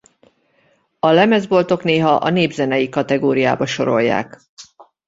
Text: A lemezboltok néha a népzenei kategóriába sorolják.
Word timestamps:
A 0.99 1.09
lemezboltok 1.09 1.83
néha 1.83 2.15
a 2.15 2.29
népzenei 2.29 2.89
kategóriába 2.89 3.65
sorolják. 3.65 4.41